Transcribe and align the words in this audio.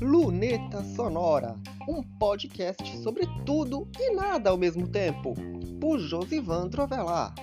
Luneta 0.00 0.84
Sonora, 0.94 1.56
um 1.88 2.02
podcast 2.02 2.98
sobre 2.98 3.26
tudo 3.44 3.88
e 3.98 4.14
nada 4.14 4.50
ao 4.50 4.56
mesmo 4.56 4.86
tempo, 4.86 5.34
por 5.80 5.98
Josivan 5.98 6.68
Trovelar. 6.68 7.34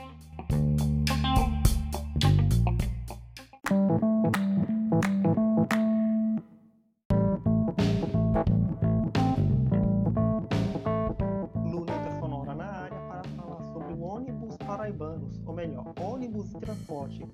Ônibus 14.01 14.55
paraibanos, 14.57 15.41
ou 15.45 15.53
melhor, 15.53 15.93
ônibus 15.99 16.53
e 16.53 16.59
transporte. 16.59 17.27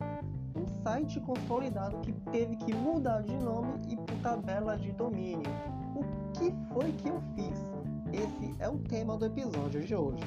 Site 0.84 1.20
consolidado 1.20 2.00
que 2.00 2.12
teve 2.32 2.56
que 2.56 2.74
mudar 2.74 3.22
de 3.22 3.36
nome 3.38 3.74
e 3.88 3.96
por 3.96 4.16
tabela 4.24 4.76
de 4.76 4.92
domínio. 4.92 5.52
O 5.96 6.04
que 6.34 6.52
foi 6.74 6.92
que 6.94 7.08
eu 7.08 7.22
fiz? 7.36 7.64
Esse 8.12 8.56
é 8.60 8.68
o 8.68 8.80
tema 8.80 9.16
do 9.16 9.26
episódio 9.26 9.84
de 9.84 9.96
hoje. 9.96 10.24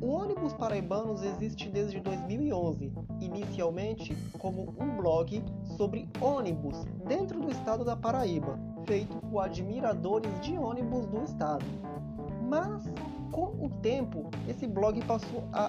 O 0.00 0.08
ônibus 0.08 0.54
paraibanos 0.54 1.22
existe 1.22 1.68
desde 1.68 2.00
2011, 2.00 2.92
inicialmente 3.20 4.16
como 4.38 4.74
um 4.76 4.96
blog 4.96 5.44
sobre 5.76 6.08
ônibus 6.20 6.84
dentro 7.06 7.40
do 7.40 7.50
estado 7.50 7.84
da 7.84 7.96
Paraíba, 7.96 8.58
feito 8.86 9.16
por 9.26 9.40
admiradores 9.40 10.40
de 10.40 10.56
ônibus 10.56 11.06
do 11.06 11.22
estado. 11.24 11.64
Mas, 12.48 12.84
com 13.30 13.46
o 13.64 13.68
tempo, 13.82 14.30
esse 14.48 14.66
blog 14.66 15.04
passou 15.04 15.44
a 15.52 15.68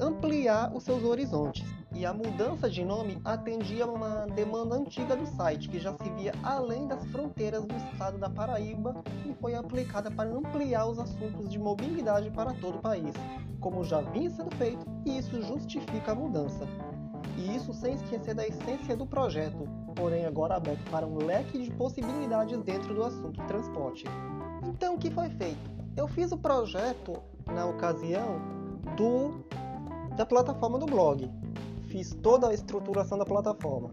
ampliar 0.00 0.74
os 0.74 0.84
seus 0.84 1.02
horizontes 1.02 1.66
e 1.94 2.04
a 2.04 2.12
mudança 2.12 2.70
de 2.70 2.84
nome 2.84 3.20
atendia 3.24 3.86
uma 3.86 4.26
demanda 4.26 4.76
antiga 4.76 5.16
do 5.16 5.26
site, 5.26 5.68
que 5.68 5.78
já 5.78 5.92
se 5.94 6.08
via 6.10 6.32
além 6.42 6.86
das 6.86 7.04
fronteiras 7.06 7.64
do 7.64 7.74
estado 7.74 8.18
da 8.18 8.28
Paraíba 8.28 9.02
e 9.26 9.32
foi 9.34 9.54
aplicada 9.54 10.10
para 10.10 10.30
ampliar 10.30 10.86
os 10.86 10.98
assuntos 10.98 11.48
de 11.48 11.58
mobilidade 11.58 12.30
para 12.30 12.52
todo 12.54 12.76
o 12.78 12.82
país, 12.82 13.14
como 13.58 13.82
já 13.82 14.00
vinha 14.00 14.30
sendo 14.30 14.54
feito, 14.56 14.86
e 15.04 15.18
isso 15.18 15.42
justifica 15.42 16.12
a 16.12 16.14
mudança. 16.14 16.66
E 17.38 17.56
isso 17.56 17.72
sem 17.72 17.94
esquecer 17.94 18.34
da 18.34 18.46
essência 18.46 18.96
do 18.96 19.06
projeto, 19.06 19.68
porém 19.94 20.26
agora 20.26 20.56
aberto 20.56 20.90
para 20.90 21.06
um 21.06 21.24
leque 21.24 21.62
de 21.62 21.70
possibilidades 21.70 22.60
dentro 22.62 22.92
do 22.92 23.04
assunto 23.04 23.40
transporte. 23.46 24.04
Então 24.66 24.96
o 24.96 24.98
que 24.98 25.10
foi 25.10 25.30
feito? 25.30 25.70
Eu 25.96 26.08
fiz 26.08 26.32
o 26.32 26.36
projeto 26.36 27.22
na 27.46 27.64
ocasião 27.66 28.40
do 28.96 29.46
da 30.16 30.26
plataforma 30.26 30.78
do 30.78 30.86
blog. 30.86 31.30
Fiz 31.86 32.12
toda 32.22 32.48
a 32.48 32.54
estruturação 32.54 33.16
da 33.16 33.24
plataforma 33.24 33.92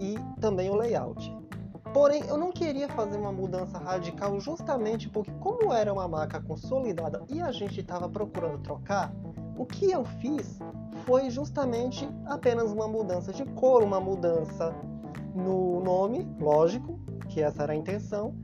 e 0.00 0.16
também 0.40 0.70
o 0.70 0.74
layout. 0.74 1.30
Porém, 1.92 2.22
eu 2.26 2.36
não 2.36 2.52
queria 2.52 2.88
fazer 2.88 3.16
uma 3.16 3.32
mudança 3.32 3.78
radical 3.78 4.38
justamente 4.40 5.08
porque 5.08 5.30
como 5.40 5.72
era 5.72 5.92
uma 5.92 6.08
marca 6.08 6.40
consolidada 6.40 7.22
e 7.28 7.40
a 7.40 7.50
gente 7.52 7.80
estava 7.80 8.08
procurando 8.08 8.58
trocar, 8.58 9.14
o 9.56 9.64
que 9.64 9.90
eu 9.90 10.04
fiz 10.04 10.58
foi 11.04 11.30
justamente 11.30 12.08
apenas 12.26 12.70
uma 12.72 12.86
mudança 12.86 13.32
de 13.32 13.44
cor, 13.44 13.82
uma 13.82 14.00
mudança 14.00 14.74
no 15.34 15.80
nome, 15.80 16.26
lógico, 16.40 16.98
que 17.28 17.42
essa 17.42 17.62
era 17.62 17.72
a 17.72 17.76
intenção, 17.76 18.34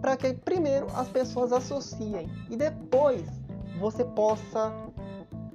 para 0.00 0.16
que 0.16 0.34
primeiro 0.34 0.86
as 0.94 1.08
pessoas 1.08 1.52
associem 1.52 2.28
e 2.50 2.56
depois 2.56 3.24
você 3.78 4.04
possa 4.04 4.72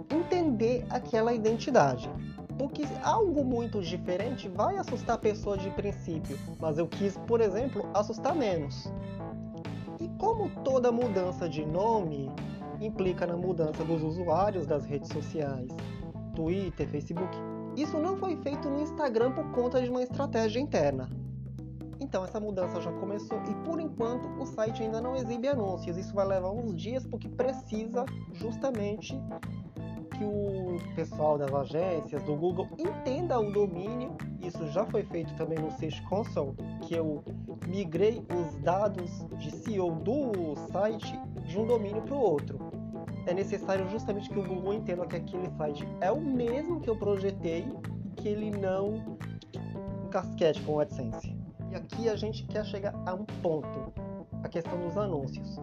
entender 0.09 0.85
aquela 0.89 1.33
identidade. 1.33 2.09
Porque 2.57 2.83
algo 3.03 3.43
muito 3.43 3.81
diferente 3.81 4.47
vai 4.49 4.77
assustar 4.77 5.15
a 5.15 5.19
pessoa 5.19 5.57
de 5.57 5.69
princípio, 5.71 6.37
mas 6.59 6.79
eu 6.79 6.87
quis, 6.87 7.15
por 7.27 7.39
exemplo, 7.39 7.87
assustar 7.93 8.35
menos. 8.35 8.91
E 9.99 10.07
como 10.17 10.49
toda 10.63 10.91
mudança 10.91 11.47
de 11.47 11.63
nome 11.65 12.31
implica 12.81 13.25
na 13.25 13.35
mudança 13.35 13.83
dos 13.83 14.01
usuários 14.03 14.65
das 14.65 14.85
redes 14.85 15.09
sociais, 15.09 15.69
Twitter, 16.35 16.87
Facebook, 16.87 17.37
isso 17.75 17.97
não 17.99 18.17
foi 18.17 18.35
feito 18.37 18.69
no 18.69 18.79
Instagram 18.81 19.31
por 19.33 19.51
conta 19.51 19.81
de 19.81 19.89
uma 19.89 20.01
estratégia 20.01 20.59
interna. 20.59 21.09
Então 21.99 22.23
essa 22.23 22.39
mudança 22.39 22.81
já 22.81 22.91
começou 22.91 23.39
e 23.49 23.55
por 23.65 23.79
enquanto 23.79 24.27
o 24.41 24.45
site 24.45 24.83
ainda 24.83 25.01
não 25.01 25.15
exibe 25.15 25.47
anúncios. 25.47 25.97
Isso 25.97 26.13
vai 26.13 26.25
levar 26.25 26.51
uns 26.51 26.75
dias 26.75 27.05
porque 27.05 27.27
precisa 27.27 28.05
justamente 28.33 29.19
que 30.17 30.23
o 30.23 30.77
pessoal 30.95 31.37
das 31.37 31.53
agências 31.53 32.23
do 32.23 32.35
Google 32.35 32.67
entenda 32.77 33.39
o 33.39 33.51
domínio. 33.51 34.15
Isso 34.41 34.67
já 34.69 34.85
foi 34.85 35.03
feito 35.03 35.35
também 35.35 35.59
no 35.59 35.69
Search 35.71 36.01
Console, 36.03 36.55
que 36.81 36.95
eu 36.95 37.23
migrei 37.67 38.25
os 38.35 38.55
dados 38.57 39.25
de 39.37 39.51
CEO 39.51 39.91
do 39.91 40.55
site 40.71 41.19
de 41.45 41.59
um 41.59 41.67
domínio 41.67 42.01
para 42.01 42.15
o 42.15 42.19
outro. 42.19 42.57
É 43.27 43.33
necessário 43.33 43.87
justamente 43.89 44.29
que 44.29 44.39
o 44.39 44.43
Google 44.43 44.73
entenda 44.73 45.05
que 45.05 45.17
aquele 45.17 45.49
site 45.57 45.85
é 45.99 46.09
o 46.09 46.21
mesmo 46.21 46.79
que 46.79 46.89
eu 46.89 46.95
projetei 46.95 47.67
que 48.15 48.29
ele 48.29 48.51
não 48.51 49.17
casquete 50.09 50.61
com 50.61 50.75
o 50.75 50.79
AdSense. 50.79 51.35
E 51.69 51.75
aqui 51.75 52.07
a 52.07 52.15
gente 52.15 52.45
quer 52.45 52.65
chegar 52.65 52.95
a 53.05 53.13
um 53.13 53.25
ponto, 53.41 53.91
a 54.41 54.47
questão 54.47 54.79
dos 54.79 54.97
anúncios. 54.97 55.59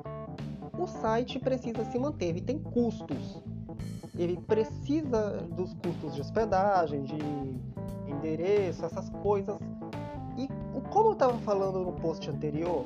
O 0.78 0.86
site 0.86 1.38
precisa 1.38 1.84
se 1.86 1.98
manter, 1.98 2.26
ele 2.26 2.42
tem 2.42 2.58
custos. 2.58 3.42
Ele 4.14 4.36
precisa 4.36 5.38
dos 5.56 5.72
custos 5.72 6.14
de 6.14 6.20
hospedagem, 6.20 7.02
de 7.02 7.16
endereço, 8.06 8.84
essas 8.84 9.08
coisas. 9.08 9.56
E 10.36 10.46
como 10.90 11.08
eu 11.08 11.12
estava 11.14 11.38
falando 11.38 11.80
no 11.80 11.92
post 11.92 12.28
anterior, 12.28 12.84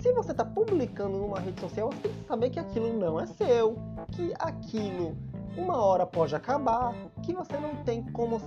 se 0.00 0.12
você 0.12 0.30
está 0.30 0.44
publicando 0.44 1.18
numa 1.18 1.40
rede 1.40 1.60
social, 1.60 1.90
você 1.90 2.08
tem 2.08 2.12
que 2.12 2.26
saber 2.26 2.50
que 2.50 2.58
aquilo 2.58 2.98
não 2.98 3.20
é 3.20 3.26
seu, 3.26 3.76
que 4.12 4.32
aquilo 4.38 5.16
uma 5.56 5.76
hora 5.82 6.06
pode 6.06 6.34
acabar, 6.34 6.94
que 7.22 7.34
você 7.34 7.58
não 7.58 7.76
tem 7.84 8.02
como 8.12 8.40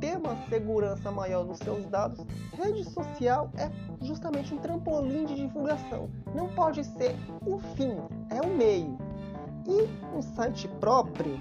ter 0.00 0.16
uma 0.16 0.36
segurança 0.48 1.10
maior 1.10 1.44
nos 1.44 1.58
seus 1.58 1.86
dados, 1.86 2.26
rede 2.54 2.84
social 2.84 3.50
é 3.56 3.70
justamente 4.04 4.52
um 4.52 4.58
trampolim 4.58 5.24
de 5.26 5.36
divulgação. 5.36 6.10
Não 6.34 6.48
pode 6.48 6.82
ser 6.82 7.14
o 7.46 7.58
fim, 7.76 7.96
é 8.30 8.40
o 8.40 8.48
meio. 8.48 8.98
E 9.66 10.16
um 10.16 10.20
site 10.20 10.66
próprio 10.80 11.38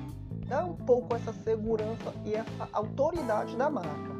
dá 0.47 0.63
um 0.63 0.75
pouco 0.75 1.15
essa 1.15 1.33
segurança 1.33 2.13
e 2.23 2.35
essa 2.35 2.69
autoridade 2.71 3.55
da 3.55 3.69
marca. 3.69 4.11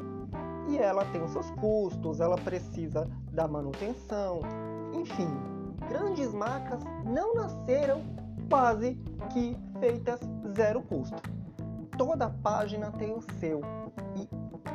E 0.68 0.78
ela 0.78 1.04
tem 1.06 1.22
os 1.22 1.30
seus 1.32 1.50
custos, 1.52 2.18
ela 2.18 2.36
precisa 2.36 3.08
da 3.30 3.46
manutenção, 3.46 4.40
enfim. 4.92 5.28
Grandes 5.88 6.32
marcas 6.32 6.82
não 7.04 7.34
nasceram 7.34 8.00
quase 8.52 8.98
que 9.32 9.56
feitas 9.80 10.20
zero 10.54 10.82
custo. 10.82 11.16
Toda 11.96 12.28
página 12.28 12.92
tem 12.92 13.10
o 13.10 13.22
seu 13.40 13.62
e 14.14 14.28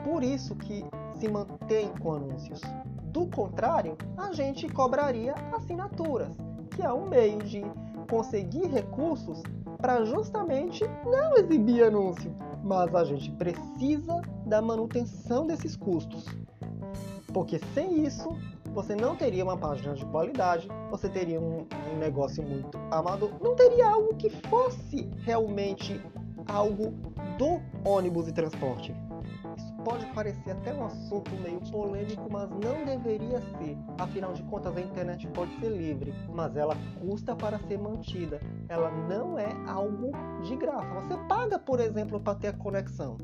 por 0.03 0.23
isso 0.23 0.55
que 0.55 0.83
se 1.19 1.27
mantém 1.27 1.89
com 1.99 2.13
anúncios. 2.15 2.59
Do 3.03 3.27
contrário, 3.27 3.95
a 4.17 4.33
gente 4.33 4.67
cobraria 4.67 5.35
assinaturas, 5.55 6.35
que 6.71 6.81
é 6.81 6.91
um 6.91 7.07
meio 7.07 7.37
de 7.43 7.61
conseguir 8.09 8.65
recursos 8.65 9.43
para 9.77 10.03
justamente 10.05 10.83
não 11.05 11.37
exibir 11.37 11.83
anúncio, 11.83 12.35
mas 12.63 12.95
a 12.95 13.03
gente 13.03 13.29
precisa 13.33 14.23
da 14.43 14.59
manutenção 14.59 15.45
desses 15.45 15.75
custos. 15.75 16.25
Porque 17.31 17.59
sem 17.75 18.03
isso, 18.07 18.35
você 18.77 18.95
não 18.95 19.15
teria 19.15 19.43
uma 19.43 19.57
página 19.57 19.95
de 19.95 20.05
qualidade, 20.05 20.67
você 20.91 21.09
teria 21.09 21.41
um, 21.41 21.65
um 21.91 21.97
negócio 21.97 22.43
muito 22.43 22.77
amador, 22.91 23.31
não 23.41 23.55
teria 23.55 23.89
algo 23.89 24.15
que 24.15 24.29
fosse 24.29 25.09
realmente 25.23 25.99
algo 26.47 26.91
do 27.39 27.59
ônibus 27.83 28.27
e 28.27 28.31
transporte. 28.31 28.93
Isso 29.57 29.73
pode 29.83 30.05
parecer 30.13 30.51
até 30.51 30.75
um 30.75 30.85
assunto 30.85 31.31
meio 31.41 31.59
polêmico, 31.71 32.31
mas 32.31 32.47
não 32.51 32.85
deveria 32.85 33.41
ser. 33.57 33.75
Afinal 33.97 34.33
de 34.33 34.43
contas, 34.43 34.77
a 34.77 34.81
internet 34.81 35.27
pode 35.29 35.59
ser 35.59 35.69
livre, 35.69 36.13
mas 36.31 36.55
ela 36.55 36.77
custa 36.99 37.35
para 37.35 37.57
ser 37.57 37.79
mantida. 37.79 38.39
Ela 38.69 38.91
não 38.91 39.39
é 39.39 39.49
algo 39.65 40.11
de 40.43 40.55
graça. 40.55 41.01
Você 41.01 41.17
paga, 41.27 41.57
por 41.57 41.79
exemplo, 41.79 42.19
para 42.19 42.35
ter 42.35 42.49
a 42.49 42.53
conexão. 42.53 43.17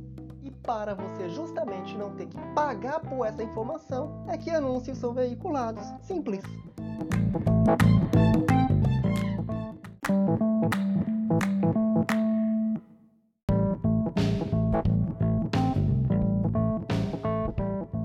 Para 0.63 0.95
você 0.95 1.29
justamente 1.29 1.97
não 1.97 2.15
ter 2.15 2.25
que 2.25 2.39
pagar 2.55 3.01
por 3.01 3.25
essa 3.25 3.43
informação, 3.43 4.23
é 4.29 4.37
que 4.37 4.49
anúncios 4.49 4.97
são 4.97 5.13
veiculados. 5.13 5.85
Simples. 6.01 6.41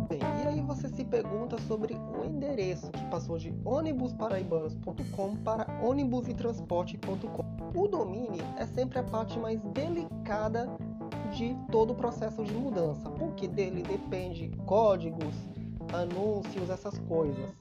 Bem, 0.09 0.21
e 0.43 0.49
aí 0.49 0.61
você 0.61 0.89
se 0.89 1.05
pergunta 1.05 1.57
sobre 1.69 1.95
o 1.95 2.25
endereço 2.25 2.91
que 2.91 3.05
passou 3.05 3.39
de 3.39 3.55
ônibusparaíbanos.com 3.65 5.37
para 5.45 5.65
ônibusitransporte.com. 5.81 7.81
O 7.81 7.87
domínio 7.87 8.45
é 8.57 8.67
sempre 8.67 8.99
a 8.99 9.05
parte 9.05 9.39
mais 9.39 9.63
delicada 9.63 10.69
de 11.39 11.57
todo 11.71 11.93
o 11.93 11.95
processo 11.95 12.43
de 12.43 12.53
mudança, 12.53 13.09
porque 13.11 13.47
dele 13.47 13.85
depende 13.85 14.51
códigos, 14.67 15.37
anúncios, 15.93 16.69
essas 16.69 16.99
coisas. 16.99 17.55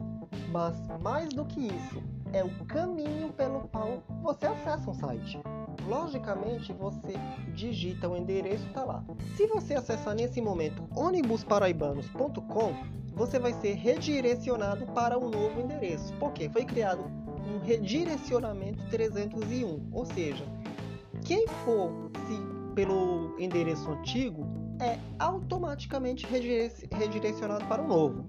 Mas 0.51 0.75
mais 1.00 1.29
do 1.29 1.45
que 1.45 1.68
isso, 1.68 2.01
é 2.33 2.44
o 2.44 2.50
caminho 2.65 3.31
pelo 3.33 3.68
qual 3.68 4.01
você 4.24 4.47
acessa 4.47 4.89
um 4.89 4.95
site. 4.95 5.39
Logicamente, 5.88 6.74
você 6.74 7.13
digita 7.53 8.09
o 8.09 8.18
endereço 8.18 8.65
está 8.65 8.83
lá. 8.83 9.03
Se 9.35 9.45
você 9.45 9.75
acessar 9.75 10.15
nesse 10.15 10.41
momento 10.41 10.83
ônibusparaibanos.com, 10.95 12.74
você 13.13 13.38
vai 13.38 13.53
ser 13.53 13.75
redirecionado 13.75 14.88
para 14.88 15.19
um 15.19 15.29
novo 15.29 15.62
endereço. 15.62 16.12
Porque 16.19 16.50
foi 16.50 16.65
criado 16.65 17.03
um 17.47 17.63
redirecionamento 17.63 18.83
301, 18.89 19.89
ou 19.91 20.06
seja, 20.06 20.44
quem 21.24 21.47
for 21.47 21.91
se 22.27 22.56
pelo 22.77 23.33
endereço 23.39 23.89
antigo 23.89 24.45
é 24.79 25.00
automaticamente 25.18 26.27
redirecionado 26.91 27.65
para 27.65 27.81
o 27.81 27.88
novo. 27.88 28.24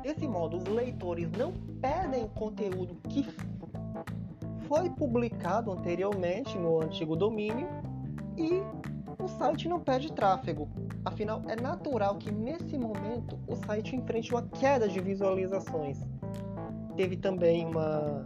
Desse 0.00 0.28
modo, 0.28 0.58
os 0.58 0.64
leitores 0.66 1.28
não 1.32 1.52
perdem 1.80 2.28
conteúdo 2.28 2.94
que 3.08 3.26
foi 4.68 4.88
publicado 4.90 5.72
anteriormente 5.72 6.56
no 6.56 6.80
antigo 6.80 7.16
domínio 7.16 7.66
e 8.36 8.62
o 9.20 9.26
site 9.26 9.68
não 9.68 9.80
perde 9.80 10.12
tráfego. 10.12 10.68
Afinal, 11.04 11.42
é 11.48 11.60
natural 11.60 12.14
que 12.14 12.30
nesse 12.30 12.78
momento 12.78 13.36
o 13.48 13.56
site 13.56 13.96
enfrente 13.96 14.32
uma 14.32 14.42
queda 14.42 14.88
de 14.88 15.00
visualizações. 15.00 15.98
Teve 16.94 17.16
também 17.16 17.66
uma 17.66 18.22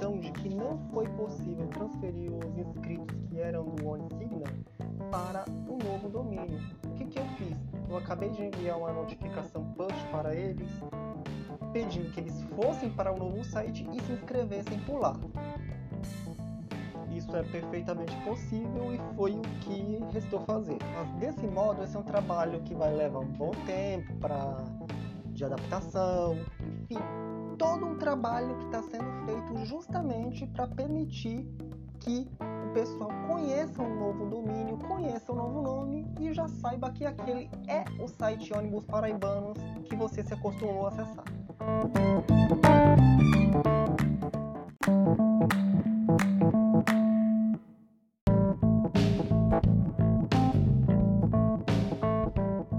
de 0.00 0.32
que 0.32 0.48
não 0.48 0.78
foi 0.92 1.06
possível 1.10 1.66
transferir 1.68 2.32
os 2.32 2.56
inscritos 2.56 3.16
que 3.28 3.38
eram 3.38 3.66
do 3.66 3.86
OneSignal 3.86 4.52
para 5.10 5.44
o 5.68 5.76
novo 5.76 6.08
domínio. 6.08 6.58
O 6.86 6.94
que, 6.94 7.04
que 7.04 7.18
eu 7.18 7.24
fiz? 7.36 7.58
Eu 7.88 7.98
acabei 7.98 8.30
de 8.30 8.44
enviar 8.44 8.78
uma 8.78 8.92
notificação 8.92 9.62
push 9.74 10.02
para 10.10 10.34
eles 10.34 10.70
pedindo 11.72 12.10
que 12.12 12.20
eles 12.20 12.42
fossem 12.56 12.90
para 12.90 13.12
o 13.12 13.18
novo 13.18 13.44
site 13.44 13.86
e 13.92 14.00
se 14.00 14.12
inscrevessem 14.12 14.78
por 14.80 15.00
lá. 15.00 15.14
Isso 17.14 17.36
é 17.36 17.42
perfeitamente 17.42 18.16
possível 18.24 18.94
e 18.94 19.14
foi 19.14 19.32
o 19.32 19.42
que 19.60 19.98
restou 20.12 20.40
fazer. 20.40 20.78
Mas 20.94 21.10
desse 21.20 21.46
modo, 21.46 21.82
esse 21.82 21.94
é 21.94 22.00
um 22.00 22.04
trabalho 22.04 22.60
que 22.62 22.74
vai 22.74 22.94
levar 22.94 23.18
um 23.18 23.32
bom 23.32 23.50
tempo 23.66 24.14
para 24.16 24.64
de 25.32 25.44
adaptação, 25.44 26.36
enfim, 26.90 27.02
todo 27.60 27.84
um 27.84 27.94
trabalho 27.94 28.56
que 28.56 28.64
está 28.64 28.82
sendo 28.82 29.12
feito 29.26 29.66
justamente 29.66 30.46
para 30.46 30.66
permitir 30.66 31.46
que 32.00 32.26
o 32.40 32.72
pessoal 32.72 33.10
conheça 33.28 33.82
um 33.82 34.00
novo 34.00 34.24
domínio, 34.30 34.78
conheça 34.78 35.30
um 35.30 35.36
novo 35.36 35.60
nome 35.60 36.10
e 36.18 36.32
já 36.32 36.48
saiba 36.48 36.90
que 36.90 37.04
aquele 37.04 37.50
é 37.68 37.84
o 38.02 38.08
site 38.08 38.50
ônibus 38.54 38.86
paraibanos 38.86 39.58
que 39.84 39.94
você 39.94 40.22
se 40.22 40.32
acostumou 40.32 40.86
a 40.86 40.88
acessar. 40.88 41.24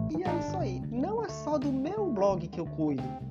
E 0.09 0.23
é 0.23 0.39
isso 0.39 0.57
aí. 0.57 0.81
Não 0.89 1.23
é 1.23 1.29
só 1.29 1.59
do 1.59 1.71
meu 1.71 2.11
blog 2.11 2.47
que 2.47 2.59
eu 2.59 2.65
cuido. 2.65 3.30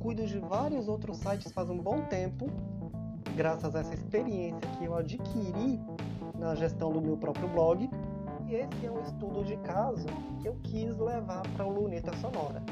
Cuido 0.00 0.26
de 0.26 0.38
vários 0.38 0.88
outros 0.88 1.18
sites 1.18 1.52
faz 1.52 1.68
um 1.68 1.76
bom 1.76 2.00
tempo, 2.06 2.50
graças 3.36 3.76
a 3.76 3.80
essa 3.80 3.92
experiência 3.92 4.66
que 4.78 4.86
eu 4.86 4.94
adquiri 4.96 5.78
na 6.38 6.54
gestão 6.54 6.90
do 6.90 7.02
meu 7.02 7.18
próprio 7.18 7.46
blog. 7.48 7.90
E 8.46 8.54
esse 8.54 8.86
é 8.86 8.90
um 8.90 9.00
estudo 9.02 9.44
de 9.44 9.58
caso 9.58 10.06
que 10.40 10.48
eu 10.48 10.56
quis 10.62 10.96
levar 10.96 11.42
para 11.54 11.66
o 11.66 11.70
Luneta 11.70 12.16
Sonora. 12.16 12.62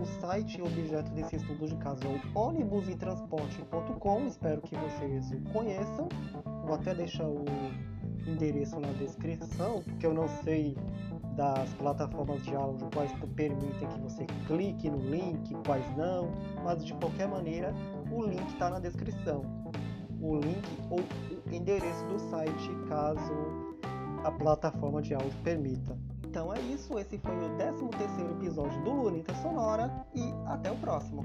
O 0.00 0.06
site 0.20 0.62
objeto 0.62 1.10
desse 1.10 1.36
estudo 1.36 1.66
de 1.66 1.76
caso 1.76 2.00
é 2.04 2.08
o 2.08 2.38
ônibusitransporte.com. 2.40 4.26
Espero 4.26 4.62
que 4.62 4.74
vocês 4.74 5.30
o 5.30 5.40
conheçam. 5.52 6.08
Vou 6.64 6.74
até 6.74 6.94
deixar 6.94 7.26
o 7.26 7.44
endereço 8.26 8.80
na 8.80 8.92
descrição, 8.92 9.82
porque 9.82 10.06
eu 10.06 10.14
não 10.14 10.28
sei 10.42 10.76
das 11.38 11.72
plataformas 11.74 12.42
de 12.42 12.52
áudio 12.52 12.90
quais 12.92 13.12
permitem 13.36 13.88
que 13.88 14.00
você 14.00 14.26
clique 14.48 14.90
no 14.90 14.98
link, 14.98 15.54
quais 15.64 15.96
não, 15.96 16.32
mas 16.64 16.84
de 16.84 16.92
qualquer 16.94 17.28
maneira 17.28 17.72
o 18.10 18.24
link 18.24 18.44
está 18.48 18.68
na 18.68 18.80
descrição. 18.80 19.42
O 20.20 20.36
link 20.36 20.66
ou 20.90 20.98
o 20.98 21.54
endereço 21.54 22.04
do 22.06 22.18
site, 22.28 22.68
caso 22.88 23.32
a 24.24 24.32
plataforma 24.32 25.00
de 25.00 25.14
áudio 25.14 25.30
permita. 25.44 25.96
Então 26.26 26.52
é 26.52 26.60
isso, 26.60 26.98
esse 26.98 27.16
foi 27.18 27.36
o 27.36 27.56
13 27.56 27.86
terceiro 27.96 28.32
episódio 28.32 28.82
do 28.82 28.90
Lunita 28.90 29.32
Sonora 29.36 30.04
e 30.16 30.34
até 30.46 30.72
o 30.72 30.76
próximo. 30.76 31.24